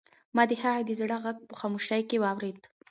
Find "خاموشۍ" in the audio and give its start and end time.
1.59-2.01